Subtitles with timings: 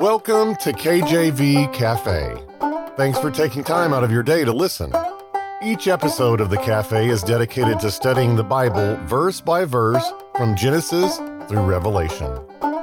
[0.00, 2.36] Welcome to KJV Cafe.
[2.96, 4.92] Thanks for taking time out of your day to listen.
[5.62, 10.56] Each episode of the Cafe is dedicated to studying the Bible verse by verse from
[10.56, 11.18] Genesis
[11.48, 12.36] through Revelation.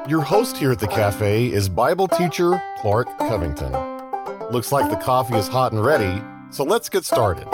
[0.08, 3.74] Your host here at the Cafe is Bible teacher Clark Covington.
[4.50, 7.48] Looks like the coffee is hot and ready, so let's get started.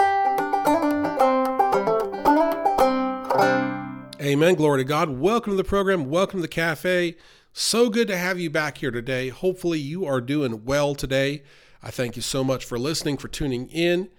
[4.22, 4.56] Amen.
[4.56, 5.10] Glory to God.
[5.10, 6.10] Welcome to the program.
[6.10, 7.16] Welcome to the cafe.
[7.60, 9.30] So good to have you back here today.
[9.30, 11.42] Hopefully, you are doing well today.
[11.82, 14.10] I thank you so much for listening, for tuning in.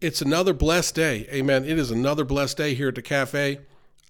[0.00, 1.28] It's another blessed day.
[1.30, 1.66] Amen.
[1.66, 3.60] It is another blessed day here at the cafe.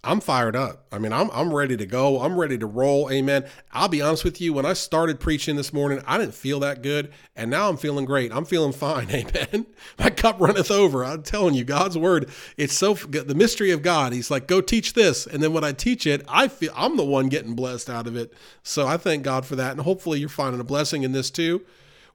[0.08, 0.86] I'm fired up.
[0.90, 2.22] I mean, I'm, I'm ready to go.
[2.22, 3.10] I'm ready to roll.
[3.10, 3.44] Amen.
[3.72, 4.54] I'll be honest with you.
[4.54, 7.12] When I started preaching this morning, I didn't feel that good.
[7.36, 8.32] And now I'm feeling great.
[8.32, 9.10] I'm feeling fine.
[9.10, 9.66] Amen.
[9.98, 11.04] My cup runneth over.
[11.04, 14.14] I'm telling you, God's word, it's so the mystery of God.
[14.14, 15.26] He's like, go teach this.
[15.26, 18.16] And then when I teach it, I feel I'm the one getting blessed out of
[18.16, 18.32] it.
[18.62, 19.72] So I thank God for that.
[19.72, 21.66] And hopefully you're finding a blessing in this too.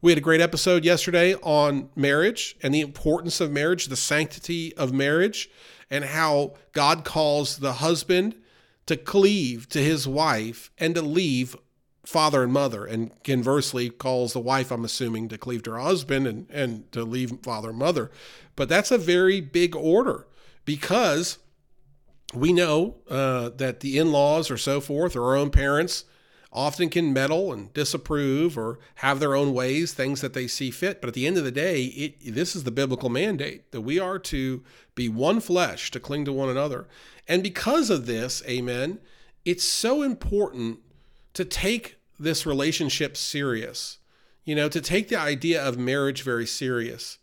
[0.02, 4.76] We had a great episode yesterday on marriage and the importance of marriage, the sanctity
[4.78, 5.48] of marriage
[5.94, 8.33] and how God calls the husband
[8.88, 11.55] to cleave to his wife and to leave
[12.03, 16.25] father and mother, and conversely calls the wife, I'm assuming, to cleave to her husband
[16.25, 18.09] and, and to leave father and mother.
[18.55, 20.25] But that's a very big order
[20.66, 21.38] because
[22.33, 26.05] we know uh, that the in laws or so forth, or our own parents,
[26.54, 31.02] often can meddle and disapprove or have their own ways, things that they see fit.
[31.02, 34.00] But at the end of the day, it, this is the biblical mandate that we
[34.00, 36.88] are to be one flesh, to cling to one another.
[37.28, 39.00] And because of this, amen,
[39.44, 40.80] it's so important
[41.34, 43.98] to take this relationship serious,
[44.45, 47.17] you know, to take the idea of marriage very serious.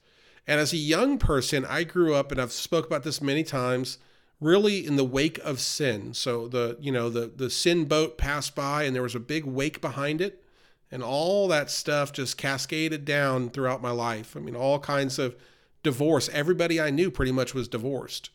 [0.46, 3.98] And as a young person, I grew up, and I've spoke about this many times
[4.40, 6.14] really in the wake of sin.
[6.14, 9.44] So the you know the the sin boat passed by and there was a big
[9.44, 10.42] wake behind it
[10.90, 14.36] and all that stuff just cascaded down throughout my life.
[14.36, 15.36] I mean all kinds of
[15.82, 16.28] divorce.
[16.32, 18.30] Everybody I knew pretty much was divorced.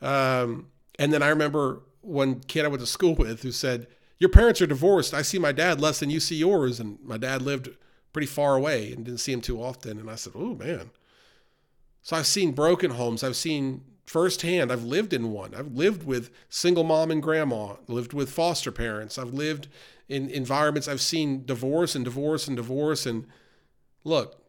[0.00, 0.68] Um,
[0.98, 3.86] and then I remember one kid I went to school with who said,
[4.18, 5.14] "Your parents are divorced.
[5.14, 7.68] I see my dad less than you see yours." And my dad lived
[8.12, 9.98] pretty far away and didn't see him too often.
[9.98, 10.90] And I said, "Oh man."
[12.02, 13.22] So I've seen broken homes.
[13.22, 14.70] I've seen firsthand.
[14.70, 15.54] I've lived in one.
[15.54, 19.16] I've lived with single mom and grandma, lived with foster parents.
[19.16, 19.68] I've lived
[20.06, 20.86] in environments.
[20.86, 23.06] I've seen divorce and divorce and divorce.
[23.06, 23.26] And
[24.04, 24.44] look,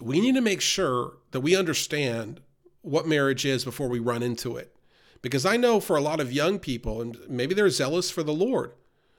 [0.00, 2.40] we need to make sure that we understand
[2.82, 4.72] what marriage is before we run into it.
[5.20, 8.32] Because I know for a lot of young people, and maybe they're zealous for the
[8.32, 8.72] Lord,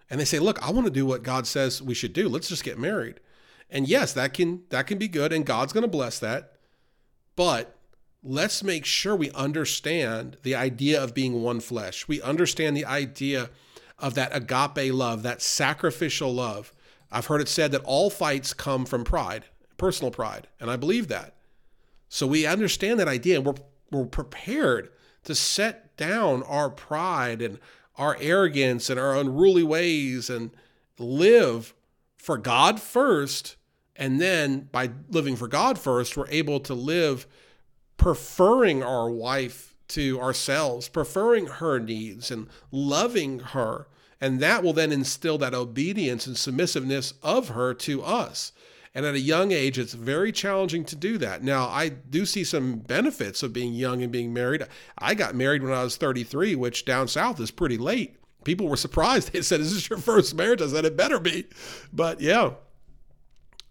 [0.09, 2.29] and they say, "Look, I want to do what God says we should do.
[2.29, 3.19] Let's just get married."
[3.69, 6.53] And yes, that can that can be good, and God's going to bless that.
[7.35, 7.77] But
[8.23, 12.07] let's make sure we understand the idea of being one flesh.
[12.07, 13.49] We understand the idea
[13.97, 16.73] of that agape love, that sacrificial love.
[17.11, 19.45] I've heard it said that all fights come from pride,
[19.77, 21.35] personal pride, and I believe that.
[22.09, 23.55] So we understand that idea and we're,
[23.91, 24.89] we're prepared
[25.23, 27.59] to set down our pride and
[27.97, 30.51] our arrogance and our unruly ways and
[30.97, 31.73] live
[32.17, 33.55] for God first.
[33.95, 37.27] And then by living for God first, we're able to live
[38.01, 43.87] preferring our wife to ourselves, preferring her needs and loving her.
[44.19, 48.53] And that will then instill that obedience and submissiveness of her to us.
[48.95, 51.43] And at a young age, it's very challenging to do that.
[51.43, 54.65] Now, I do see some benefits of being young and being married.
[54.97, 58.15] I got married when I was 33, which down south is pretty late.
[58.43, 59.29] People were surprised.
[59.33, 60.63] They said, Is this your first marriage?
[60.63, 61.45] I said, It better be.
[61.93, 62.53] But yeah,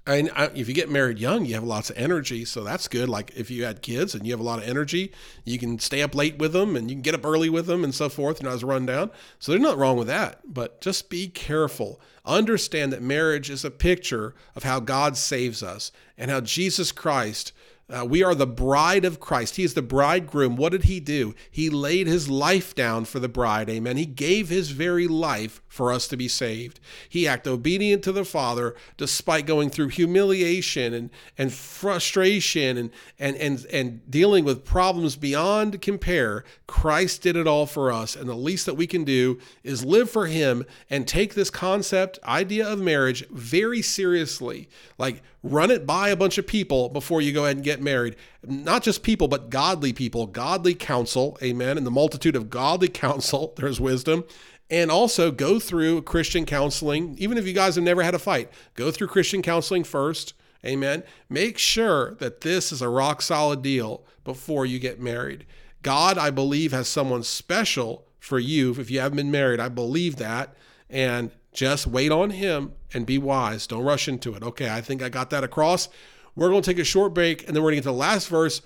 [0.07, 3.09] and if you get married young, you have lots of energy, so that's good.
[3.09, 5.13] Like if you had kids and you have a lot of energy,
[5.45, 7.85] you can stay up late with them and you can get up early with them
[7.85, 9.11] and so forth, and as run down.
[9.39, 10.41] So there's nothing wrong with that.
[10.45, 12.01] But just be careful.
[12.25, 17.53] Understand that marriage is a picture of how God saves us and how Jesus Christ
[17.91, 19.57] uh, we are the bride of Christ.
[19.57, 20.57] He is the bridegroom.
[20.57, 21.35] What did he do?
[21.51, 23.69] He laid his life down for the bride.
[23.69, 23.97] Amen.
[23.97, 26.79] He gave his very life for us to be saved.
[27.09, 33.37] He acted obedient to the Father despite going through humiliation and, and frustration and, and,
[33.37, 36.45] and, and dealing with problems beyond compare.
[36.67, 38.15] Christ did it all for us.
[38.15, 42.19] And the least that we can do is live for him and take this concept,
[42.25, 44.69] idea of marriage very seriously.
[44.99, 48.17] Like run it by a bunch of people before you go ahead and get married.
[48.47, 51.39] Not just people, but godly people, godly counsel.
[51.43, 51.79] Amen.
[51.79, 54.25] In the multitude of godly counsel, there's wisdom.
[54.69, 57.17] And also go through Christian counseling.
[57.19, 60.35] Even if you guys have never had a fight, go through Christian counseling first.
[60.65, 61.03] Amen.
[61.29, 65.47] Make sure that this is a rock solid deal before you get married.
[65.83, 69.59] God, I believe, has someone special for you if you haven't been married.
[69.59, 70.55] I believe that.
[70.91, 73.67] And Just wait on Him and be wise.
[73.67, 74.43] Don't rush into it.
[74.43, 75.89] Okay, I think I got that across.
[76.37, 77.99] We're going to take a short break and then we're going to get to the
[77.99, 78.63] last verse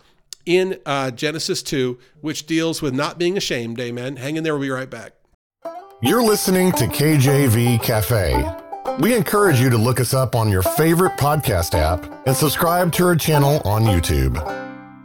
[0.47, 3.81] in uh, Genesis 2, which deals with not being ashamed.
[3.81, 4.17] Amen.
[4.17, 4.55] Hang in there.
[4.55, 5.13] We'll be right back.
[6.03, 8.45] You're listening to KJV Cafe.
[8.99, 13.07] We encourage you to look us up on your favorite podcast app and subscribe to
[13.07, 14.35] our channel on YouTube.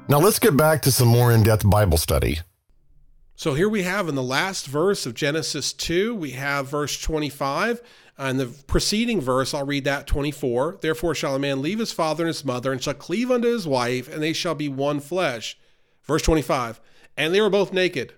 [0.10, 2.40] Now let's get back to some more in depth Bible study.
[3.40, 7.80] So here we have in the last verse of Genesis 2, we have verse 25.
[7.80, 7.82] Uh,
[8.18, 10.80] and the preceding verse, I'll read that 24.
[10.82, 13.66] Therefore shall a man leave his father and his mother and shall cleave unto his
[13.66, 15.58] wife, and they shall be one flesh.
[16.04, 16.82] Verse 25.
[17.16, 18.12] And they were both naked,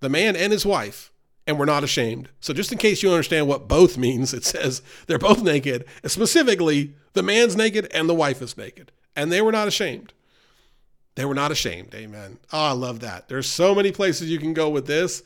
[0.00, 1.12] the man and his wife,
[1.46, 2.30] and were not ashamed.
[2.40, 5.84] So just in case you understand what both means, it says they're both naked.
[6.04, 8.90] Specifically, the man's naked and the wife is naked.
[9.14, 10.14] And they were not ashamed.
[11.14, 11.94] They were not ashamed.
[11.94, 12.38] Amen.
[12.52, 13.28] Oh, I love that.
[13.28, 15.22] There's so many places you can go with this.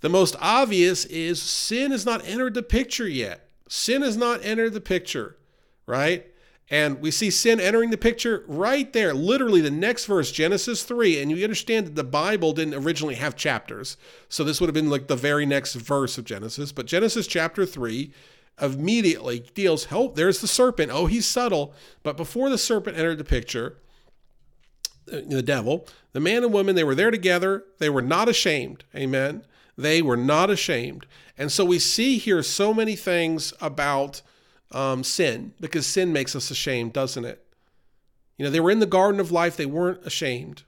[0.00, 3.48] The most obvious is sin has not entered the picture yet.
[3.68, 5.36] Sin has not entered the picture,
[5.86, 6.26] right?
[6.68, 11.20] And we see sin entering the picture right there, literally the next verse, Genesis 3.
[11.20, 13.96] And you understand that the Bible didn't originally have chapters.
[14.28, 16.72] So this would have been like the very next verse of Genesis.
[16.72, 18.12] But Genesis chapter 3
[18.60, 20.90] immediately deals, oh, there's the serpent.
[20.92, 21.74] Oh, he's subtle.
[22.02, 23.76] But before the serpent entered the picture,
[25.06, 27.64] the devil, the man and woman, they were there together.
[27.78, 28.84] They were not ashamed.
[28.94, 29.44] Amen.
[29.76, 31.06] They were not ashamed.
[31.38, 34.22] And so we see here so many things about
[34.70, 37.44] um, sin because sin makes us ashamed, doesn't it?
[38.36, 40.64] You know, they were in the garden of life, they weren't ashamed.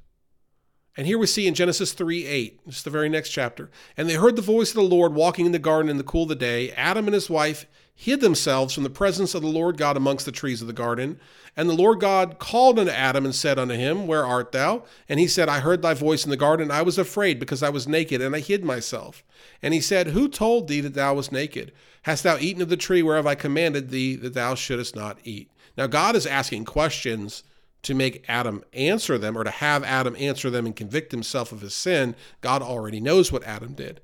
[0.96, 3.70] And here we see in Genesis 3 8, just the very next chapter.
[3.96, 6.23] And they heard the voice of the Lord walking in the garden in the cool
[6.23, 6.70] of the day.
[6.73, 10.32] Adam and his wife hid themselves from the presence of the Lord God amongst the
[10.32, 11.19] trees of the garden.
[11.56, 14.85] And the Lord God called unto Adam and said unto him, Where art thou?
[15.08, 16.70] And he said, I heard thy voice in the garden.
[16.70, 19.25] I was afraid because I was naked, and I hid myself.
[19.62, 21.73] And he said, Who told thee that thou wast naked?
[22.02, 25.50] Hast thou eaten of the tree whereof I commanded thee that thou shouldest not eat?
[25.76, 27.43] Now, God is asking questions
[27.85, 31.61] to make Adam answer them or to have Adam answer them and convict himself of
[31.61, 32.15] his sin.
[32.41, 34.01] God already knows what Adam did.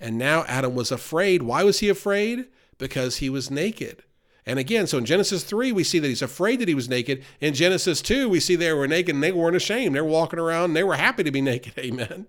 [0.00, 1.42] And now Adam was afraid.
[1.42, 2.46] Why was he afraid?
[2.78, 4.02] Because he was naked.
[4.46, 7.24] And again, so in Genesis 3, we see that he's afraid that he was naked.
[7.40, 9.94] In Genesis 2, we see they were naked and they weren't ashamed.
[9.94, 11.78] They were walking around and they were happy to be naked.
[11.78, 12.26] Amen.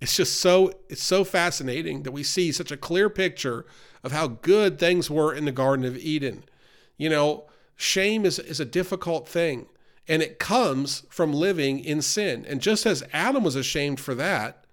[0.00, 3.64] It's just so it's so fascinating that we see such a clear picture
[4.02, 6.44] of how good things were in the Garden of Eden.
[6.98, 9.66] You know, shame is, is a difficult thing,
[10.06, 12.44] and it comes from living in sin.
[12.48, 14.64] And just as Adam was ashamed for that,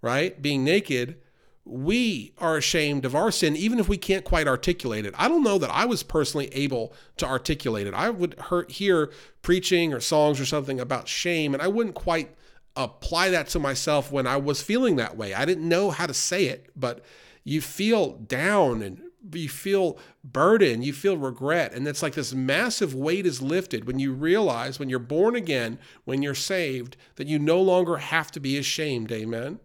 [0.00, 1.16] right, being naked,
[1.64, 5.14] we are ashamed of our sin, even if we can't quite articulate it.
[5.18, 7.94] I don't know that I was personally able to articulate it.
[7.94, 8.36] I would
[8.68, 9.10] hear
[9.42, 12.36] preaching or songs or something about shame, and I wouldn't quite
[12.76, 15.34] apply that to myself when I was feeling that way.
[15.34, 17.04] I didn't know how to say it, but
[17.42, 19.00] you feel down and
[19.32, 21.72] you feel burden, you feel regret.
[21.72, 25.78] And it's like this massive weight is lifted when you realize, when you're born again,
[26.04, 29.10] when you're saved, that you no longer have to be ashamed.
[29.12, 29.58] Amen.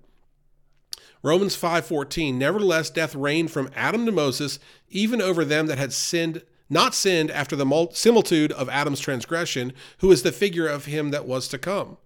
[1.23, 4.59] Romans 5:14 Nevertheless death reigned from Adam to Moses
[4.89, 10.11] even over them that had sinned not sinned after the similitude of Adam's transgression who
[10.11, 11.97] is the figure of him that was to come.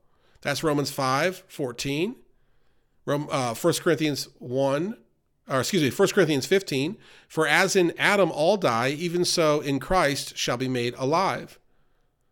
[0.41, 2.15] That's Romans 5:14.
[3.05, 4.97] Rome, uh, 1 Corinthians 1
[5.49, 6.97] or excuse me, 1 Corinthians 15,
[7.27, 11.59] for as in Adam all die, even so in Christ shall be made alive.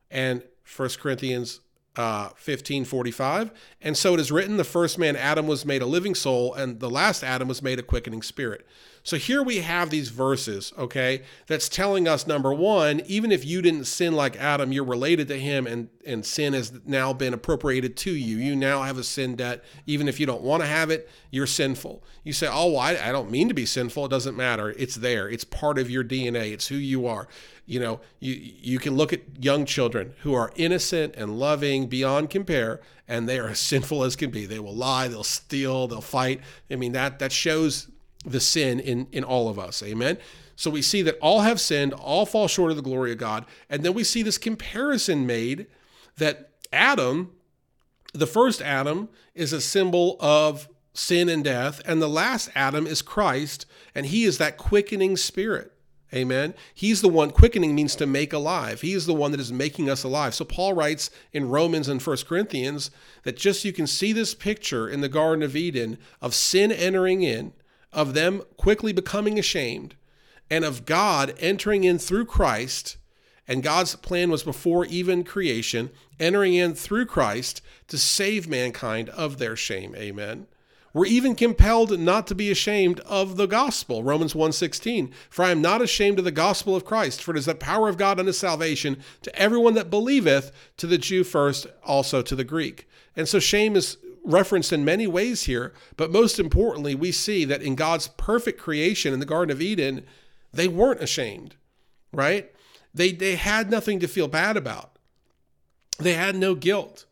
[0.09, 0.43] And
[0.75, 1.59] 1 Corinthians
[1.95, 5.85] uh, 15 45 and so it is written the first man adam was made a
[5.85, 8.65] living soul and the last adam was made a quickening spirit
[9.05, 13.61] so here we have these verses, okay, that's telling us number one, even if you
[13.61, 17.97] didn't sin like Adam, you're related to him and, and sin has now been appropriated
[17.97, 18.37] to you.
[18.37, 19.61] You now have a sin debt.
[19.85, 22.01] Even if you don't want to have it, you're sinful.
[22.23, 24.05] You say, oh, well, I, I don't mean to be sinful.
[24.05, 24.69] It doesn't matter.
[24.77, 25.27] It's there.
[25.27, 26.53] It's part of your DNA.
[26.53, 27.27] It's who you are.
[27.65, 32.29] You know, you, you can look at young children who are innocent and loving beyond
[32.29, 34.45] compare, and they are as sinful as can be.
[34.45, 36.39] They will lie, they'll steal, they'll fight.
[36.71, 37.89] I mean, that that shows
[38.25, 39.83] the sin in, in all of us.
[39.83, 40.17] Amen.
[40.55, 43.45] So we see that all have sinned, all fall short of the glory of God.
[43.69, 45.67] And then we see this comparison made
[46.17, 47.31] that Adam,
[48.13, 53.01] the first Adam, is a symbol of sin and death, and the last Adam is
[53.01, 53.65] Christ,
[53.95, 55.71] and he is that quickening spirit.
[56.13, 56.53] Amen.
[56.75, 58.81] He's the one, quickening means to make alive.
[58.81, 60.35] He is the one that is making us alive.
[60.35, 62.91] So Paul writes in Romans and First Corinthians
[63.23, 67.23] that just you can see this picture in the Garden of Eden of sin entering
[67.23, 67.53] in
[67.93, 69.95] of them quickly becoming ashamed,
[70.49, 72.97] and of God entering in through Christ.
[73.47, 79.37] And God's plan was before even creation, entering in through Christ to save mankind of
[79.37, 79.95] their shame.
[79.95, 80.47] Amen.
[80.93, 84.03] We're even compelled not to be ashamed of the gospel.
[84.03, 85.11] Romans 1:16.
[85.29, 87.89] For I am not ashamed of the gospel of Christ, for it is the power
[87.89, 92.43] of God unto salvation to everyone that believeth, to the Jew first, also to the
[92.43, 92.87] Greek.
[93.15, 97.61] And so shame is referenced in many ways here, but most importantly, we see that
[97.61, 100.05] in God's perfect creation in the Garden of Eden,
[100.53, 101.55] they weren't ashamed,
[102.11, 102.51] right?
[102.93, 104.97] They they had nothing to feel bad about.
[105.99, 107.05] They had no guilt.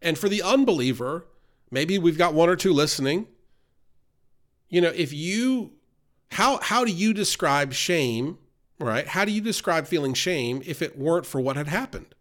[0.00, 1.26] And for the unbeliever,
[1.70, 3.26] maybe we've got one or two listening.
[4.68, 5.72] You know, if you
[6.32, 8.38] how how do you describe shame,
[8.78, 9.06] right?
[9.06, 12.14] How do you describe feeling shame if it weren't for what had happened?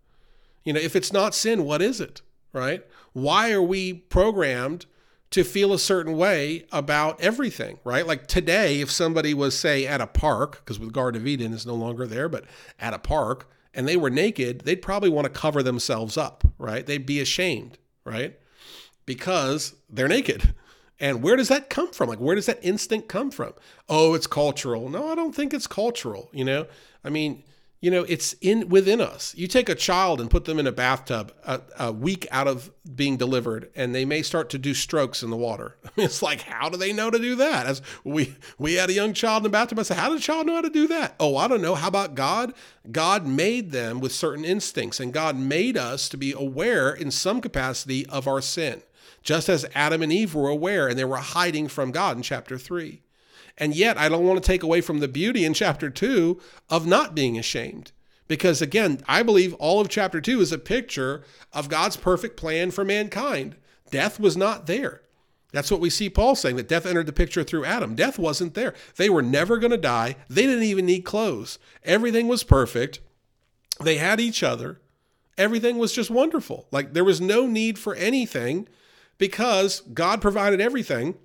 [0.63, 2.83] You know, if it's not sin, what is it, right?
[3.15, 4.87] Why are we programmed
[5.31, 8.05] to feel a certain way about everything, right?
[8.05, 11.65] Like today, if somebody was, say, at a park, because with Garden of Eden is
[11.65, 12.43] no longer there, but
[12.77, 16.85] at a park, and they were naked, they'd probably want to cover themselves up, right?
[16.85, 18.37] They'd be ashamed, right?
[19.05, 20.53] Because they're naked.
[20.99, 22.09] And where does that come from?
[22.09, 23.53] Like, where does that instinct come from?
[23.87, 24.89] Oh, it's cultural.
[24.89, 26.29] No, I don't think it's cultural.
[26.33, 26.67] You know,
[27.01, 27.43] I mean,
[27.85, 29.35] you know it's in within us.
[29.37, 32.71] You take a child and put them in a bathtub a, a, week out of
[32.95, 35.77] being delivered and they may start to do strokes in the water.
[35.95, 37.67] It's like how do they know to do that?
[37.67, 39.77] As we we had a young child in the bathtub.
[39.77, 41.13] I said how did a child know how to do that?
[41.19, 41.75] Oh i don't know.
[41.75, 42.55] How about god?
[42.91, 47.39] God made them with certain instincts and god made us to be aware in some
[47.39, 48.81] capacity of our sin
[49.21, 52.57] just as adam and eve were aware and they were hiding from god in chapter
[52.57, 53.01] 3
[53.57, 56.85] and yet, I don't want to take away from the beauty in chapter two of
[56.85, 57.91] not being ashamed.
[58.27, 62.71] Because again, I believe all of chapter two is a picture of God's perfect plan
[62.71, 63.55] for mankind.
[63.91, 65.01] Death was not there.
[65.51, 67.95] That's what we see Paul saying that death entered the picture through Adam.
[67.95, 68.73] Death wasn't there.
[68.97, 70.17] They were never going to die.
[70.27, 71.59] They didn't even need clothes.
[71.83, 72.99] Everything was perfect.
[73.81, 74.81] They had each other.
[75.37, 76.67] Everything was just wonderful.
[76.71, 78.67] Like there was no need for anything
[79.17, 81.15] because God provided everything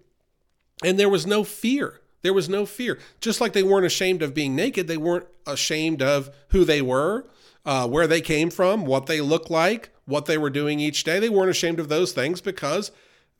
[0.84, 1.99] and there was no fear.
[2.22, 2.98] There was no fear.
[3.20, 7.26] Just like they weren't ashamed of being naked, they weren't ashamed of who they were,
[7.64, 11.18] uh, where they came from, what they looked like, what they were doing each day.
[11.18, 12.90] They weren't ashamed of those things because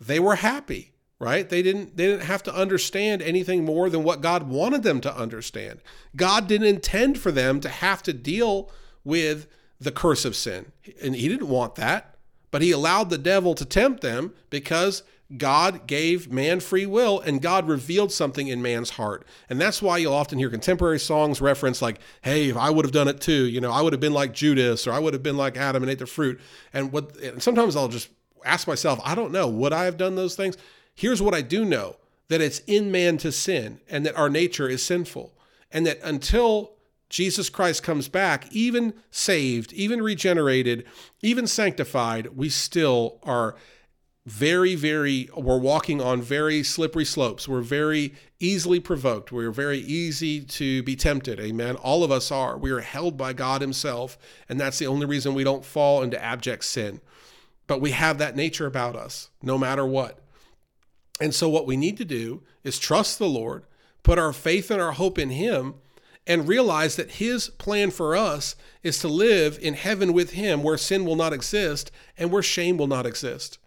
[0.01, 1.49] they were happy, right?
[1.49, 5.15] They didn't they didn't have to understand anything more than what God wanted them to
[5.15, 5.81] understand.
[6.17, 8.71] God didn't intend for them to have to deal
[9.05, 9.47] with
[9.79, 10.73] the curse of sin.
[11.03, 12.17] And he didn't want that,
[12.51, 15.03] but he allowed the devil to tempt them because
[15.37, 19.25] God gave man free will and God revealed something in man's heart.
[19.49, 22.93] And that's why you'll often hear contemporary songs reference, like, hey, if I would have
[22.93, 25.23] done it too, you know, I would have been like Judas or I would have
[25.23, 26.41] been like Adam and ate the fruit.
[26.73, 28.09] And what and sometimes I'll just
[28.45, 30.57] ask myself, I don't know, would I have done those things?
[30.95, 31.97] Here's what I do know
[32.29, 35.33] that it's in man to sin and that our nature is sinful.
[35.73, 36.73] And that until
[37.09, 40.85] Jesus Christ comes back, even saved, even regenerated,
[41.23, 43.57] even sanctified, we still are
[44.27, 47.49] very, very, we're walking on very slippery slopes.
[47.49, 49.33] We're very easily provoked.
[49.33, 51.41] We're very easy to be tempted.
[51.41, 51.77] Amen.
[51.77, 52.59] All of us are.
[52.59, 54.19] We are held by God Himself.
[54.49, 57.01] And that's the only reason we don't fall into abject sin.
[57.67, 60.19] But we have that nature about us, no matter what.
[61.21, 63.65] And so, what we need to do is trust the Lord,
[64.03, 65.75] put our faith and our hope in Him,
[66.27, 70.77] and realize that His plan for us is to live in heaven with Him where
[70.77, 73.59] sin will not exist and where shame will not exist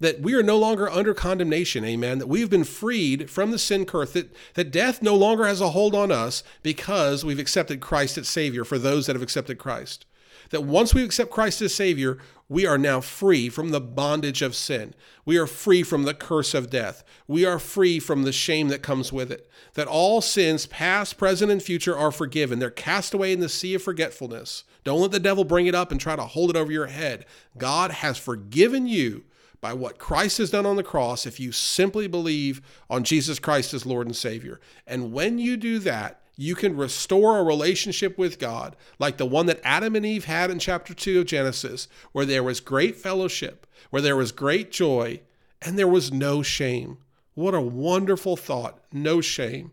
[0.00, 3.84] that we are no longer under condemnation, amen, that we've been freed from the sin
[3.84, 8.18] curse, that, that death no longer has a hold on us because we've accepted Christ
[8.18, 10.06] as Savior for those that have accepted Christ.
[10.50, 14.56] That once we accept Christ as Savior, we are now free from the bondage of
[14.56, 14.94] sin.
[15.24, 17.04] We are free from the curse of death.
[17.28, 19.48] We are free from the shame that comes with it.
[19.74, 22.58] That all sins, past, present, and future, are forgiven.
[22.58, 24.64] They're cast away in the sea of forgetfulness.
[24.82, 27.26] Don't let the devil bring it up and try to hold it over your head.
[27.56, 29.24] God has forgiven you
[29.60, 33.74] by what Christ has done on the cross if you simply believe on Jesus Christ
[33.74, 34.60] as Lord and Savior.
[34.86, 39.44] And when you do that, you can restore a relationship with God like the one
[39.46, 43.66] that Adam and Eve had in chapter 2 of Genesis, where there was great fellowship,
[43.90, 45.20] where there was great joy,
[45.60, 46.96] and there was no shame.
[47.34, 48.78] What a wonderful thought.
[48.90, 49.72] No shame,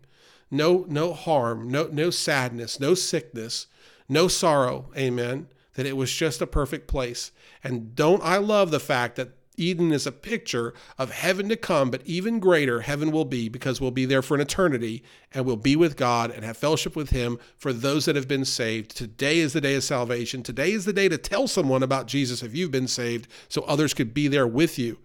[0.50, 3.66] no, no harm, no, no sadness, no sickness,
[4.06, 4.90] no sorrow.
[4.94, 5.48] Amen.
[5.74, 7.32] That it was just a perfect place.
[7.64, 11.90] And don't I love the fact that Eden is a picture of heaven to come,
[11.90, 15.56] but even greater heaven will be because we'll be there for an eternity and we'll
[15.56, 18.96] be with God and have fellowship with Him for those that have been saved.
[18.96, 20.42] Today is the day of salvation.
[20.42, 23.94] Today is the day to tell someone about Jesus if you've been saved so others
[23.94, 24.98] could be there with you.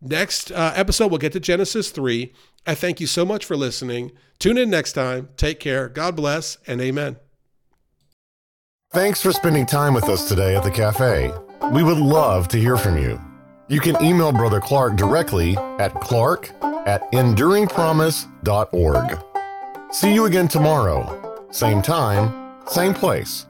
[0.00, 2.32] Next uh, episode, we'll get to Genesis 3.
[2.66, 4.12] I thank you so much for listening.
[4.38, 5.30] Tune in next time.
[5.36, 5.88] Take care.
[5.88, 7.16] God bless and amen.
[8.92, 11.32] Thanks for spending time with us today at the cafe.
[11.72, 13.20] We would love to hear from you.
[13.68, 16.50] You can email Brother Clark directly at clark
[16.86, 19.18] at enduringpromise.org.
[19.90, 23.46] See you again tomorrow, same time, same place